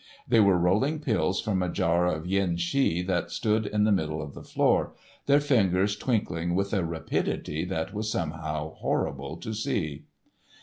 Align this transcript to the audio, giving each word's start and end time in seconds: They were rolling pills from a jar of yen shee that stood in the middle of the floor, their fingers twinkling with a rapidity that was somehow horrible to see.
They 0.27 0.39
were 0.39 0.57
rolling 0.57 0.99
pills 0.99 1.39
from 1.39 1.61
a 1.61 1.69
jar 1.69 2.07
of 2.07 2.25
yen 2.25 2.57
shee 2.57 3.03
that 3.03 3.29
stood 3.29 3.67
in 3.67 3.83
the 3.83 3.91
middle 3.91 4.19
of 4.19 4.33
the 4.33 4.41
floor, 4.41 4.95
their 5.27 5.39
fingers 5.39 5.95
twinkling 5.95 6.55
with 6.55 6.73
a 6.73 6.83
rapidity 6.83 7.65
that 7.65 7.93
was 7.93 8.11
somehow 8.11 8.71
horrible 8.73 9.37
to 9.37 9.53
see. 9.53 10.05